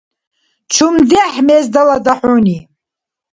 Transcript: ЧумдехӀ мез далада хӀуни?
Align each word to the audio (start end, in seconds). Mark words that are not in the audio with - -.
ЧумдехӀ 0.73 1.41
мез 1.47 1.65
далада 1.73 2.13
хӀуни? 2.19 2.57